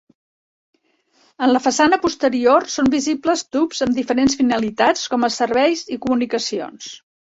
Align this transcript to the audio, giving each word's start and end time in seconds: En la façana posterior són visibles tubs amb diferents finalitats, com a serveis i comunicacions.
En 1.47 1.53
la 1.55 1.61
façana 1.65 1.99
posterior 2.07 2.67
són 2.77 2.91
visibles 2.97 3.45
tubs 3.59 3.87
amb 3.89 4.01
diferents 4.03 4.41
finalitats, 4.43 5.09
com 5.17 5.33
a 5.33 5.35
serveis 5.41 5.89
i 5.99 6.05
comunicacions. 6.09 6.95